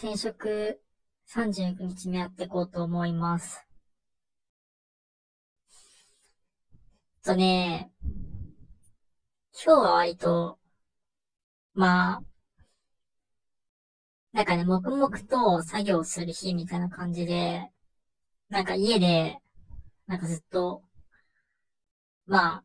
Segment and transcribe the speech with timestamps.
[0.00, 0.80] 転職
[1.26, 3.66] 39日目やっていこうと思います。
[7.24, 7.90] とね、
[9.52, 10.56] 今日は割と、
[11.74, 12.22] まあ、
[14.32, 17.68] なんかね、黙々と作業する日みたいな感じで、
[18.50, 19.38] なんか家で、
[20.06, 20.84] なんかずっと、
[22.26, 22.64] まあ、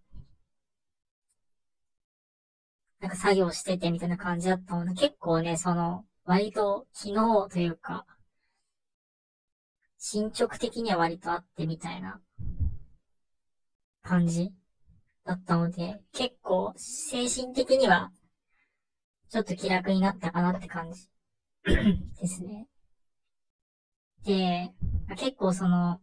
[3.00, 8.06] なんか作業しててみたいな感じだったので、結構ね、その、割と昨日というか、
[9.98, 12.20] 進捗的には割とあってみたいな
[14.02, 14.52] 感じ
[15.26, 18.12] だったので、結構精神的には
[19.30, 21.10] ちょっと気楽になったかなって感じ
[22.22, 22.68] ですね。
[24.24, 24.72] で、
[25.18, 26.00] 結構その、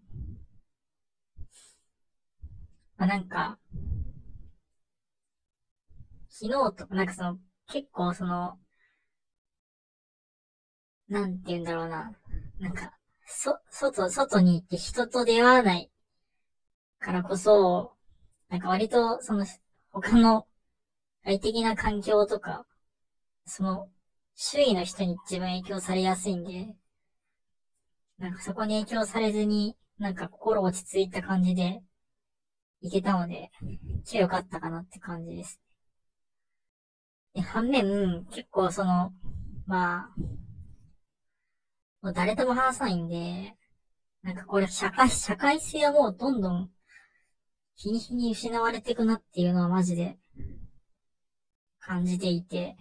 [2.96, 3.58] まあ、なんか、
[6.28, 8.58] 昨日とか、なんかその、結構その、
[11.10, 12.12] なんて言うんだろうな。
[12.60, 12.92] なんか、
[13.26, 15.90] そ、外、外に行って人と出会わない
[17.00, 17.92] からこそ、
[18.48, 19.44] なんか割と、その、
[19.90, 20.46] 他の
[21.24, 22.64] 外的な環境とか、
[23.44, 23.88] その、
[24.36, 26.76] 周囲の人に自分影響されやすいんで、
[28.18, 31.82] なんかそこに影響されずに、なんか心落ち着いた感じで、
[32.82, 33.50] いけたので、
[34.04, 35.60] 強かったかなって感じです。
[37.34, 39.12] で、反面、結構その、
[39.66, 40.14] まあ、
[42.02, 43.54] もう誰とも話さないんで、
[44.22, 46.70] なんかこれ社会、社会性はもうどんどん
[47.76, 50.16] 日に日に失われていくなっていうのはマジで
[51.78, 52.76] 感じていて、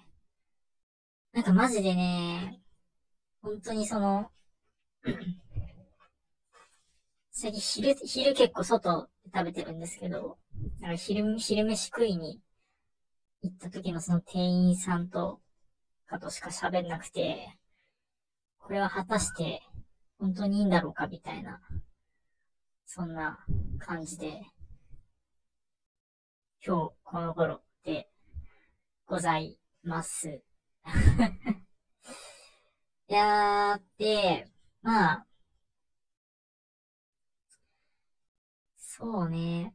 [1.34, 2.62] なんかマジでね、
[3.42, 4.30] 本当にその、
[7.32, 10.38] 最近昼、昼結構外で食べてるんですけど、
[10.80, 12.40] なんか昼、昼飯食いに
[13.42, 15.40] 行った時のその店員さんと
[16.08, 17.59] かとしか喋んなくて、
[18.70, 19.64] これは果たして
[20.20, 21.60] 本当にいいんだろうかみたいな、
[22.86, 23.40] そんな
[23.78, 24.42] 感じで、
[26.66, 28.08] 今日この頃で
[29.08, 30.42] ございます。
[33.10, 34.46] いやー、で、
[34.82, 35.26] まあ、
[38.78, 39.72] そうね。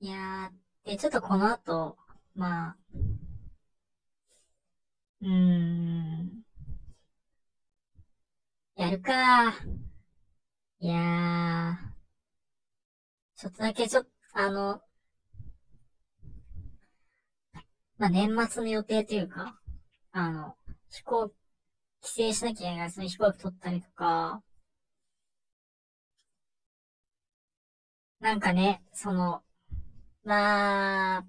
[0.00, 1.96] いやー、で、ちょっとこの後、
[2.34, 2.76] まあ、
[5.20, 5.28] うー
[6.22, 6.39] ん、
[8.80, 9.50] やるか。
[10.80, 11.76] いやー、
[13.34, 14.80] ちょっとだけちょっと、あの、
[17.98, 19.60] まあ、年末の予定というか、
[20.12, 20.56] あの、
[20.90, 21.32] 飛行、
[22.02, 24.42] 帰省しなきゃいけないその飛行機取ったりとか、
[28.20, 29.42] なんかね、その、
[30.24, 31.26] まあ、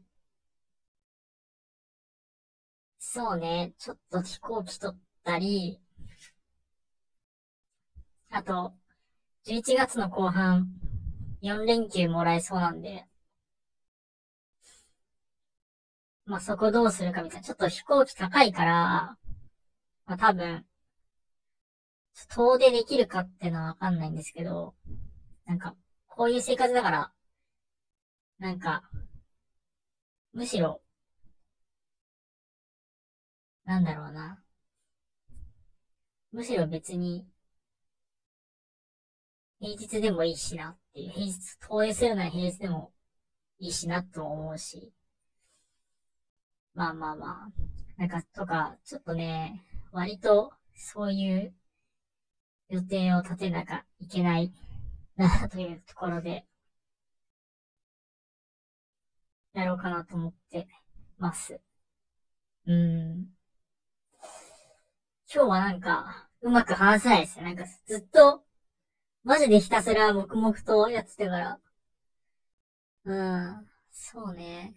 [2.99, 5.81] そうね、ちょっと飛行機取ったり、
[8.31, 8.71] あと、
[9.43, 10.67] 11月の後半、
[11.41, 13.05] 4連休もらえそうなんで、
[16.25, 17.43] まあ、そこどうするかみたいな。
[17.43, 19.17] ちょっと飛行機高いから、
[20.05, 20.65] まあ、多分、
[22.29, 24.73] 遠出できるかってのはわかんないんですけど、
[25.45, 25.75] なんか、
[26.07, 27.11] こういう生活だから、
[28.39, 28.83] なんか、
[30.33, 30.81] むしろ、
[33.65, 34.41] なんだろうな。
[36.33, 37.25] むしろ別に、
[39.61, 42.91] 平日でもいいしなっていう、平日、遠出するなら平日でも
[43.59, 44.91] いいしなと思うし、
[46.73, 47.51] まあまあまあ。
[47.95, 51.53] なんか、とか、ちょっとね、割と、そういう
[52.69, 54.51] 予定を立てなきゃいけない
[55.15, 56.43] な、というところで、
[59.53, 60.67] やろうかなと思って
[61.19, 61.61] ます。
[62.65, 63.27] うん。
[65.31, 67.45] 今日はなんか、うまく話せないですよ。
[67.45, 68.43] なんか、ずっと、
[69.23, 71.59] マジでひたすら黙々とやってたから。
[73.05, 73.67] うん。
[73.91, 74.73] そうね。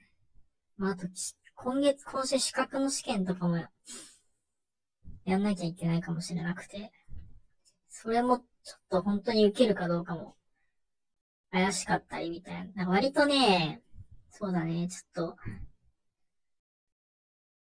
[0.76, 1.06] まあ、あと、
[1.54, 3.56] 今月、今週資格の試験とかも
[5.24, 6.92] やんなきゃいけないかもしれなくて、
[7.88, 10.36] それもちょっと本当に受けるかどうかも
[11.50, 12.88] 怪しかったりみたいな。
[12.88, 13.82] 割とね、
[14.30, 15.36] そうだね、ちょっと、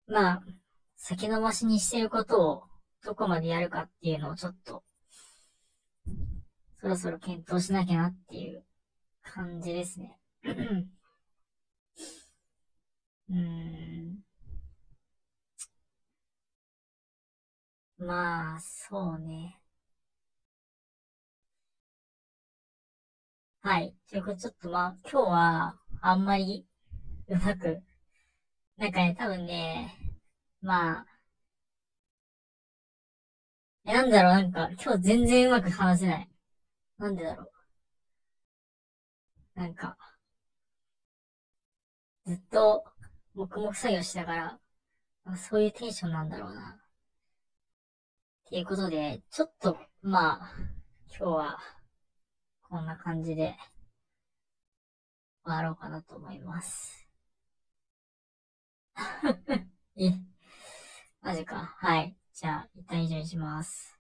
[0.07, 0.44] まあ、
[0.95, 2.63] 先延ばしにしてることを
[3.03, 4.83] どこまでやるかっていうのをちょっと、
[6.81, 8.63] そろそろ検討しなきゃなっていう
[9.24, 10.18] 感じですね。
[13.29, 14.24] うん。
[18.00, 19.59] まあ、そうね。
[23.62, 23.94] はい。
[24.09, 26.65] ということで、ちょっとまあ、今日は、あんまり、
[27.27, 27.83] うまく、
[28.77, 29.94] なんかね、多分ね、
[30.62, 31.06] まあ、
[33.85, 36.29] え、なんだろう、なんか、今日全然うまく話せない。
[36.99, 37.47] なんでだろう。
[39.55, 39.97] なんか、
[42.27, 42.83] ずっと、
[43.33, 44.59] 黙々作業しなが
[45.25, 46.79] ら、そういうテンションなんだろうな。
[48.47, 50.51] っていうことで、ちょっと、まあ、
[51.09, 51.59] 今日は、
[52.61, 53.55] こんな感じで、
[55.43, 57.07] 終わろうかなと思います。
[59.97, 60.11] え、
[61.21, 61.75] マジか。
[61.77, 62.15] はい。
[62.33, 63.96] じゃあ、一旦以上にします。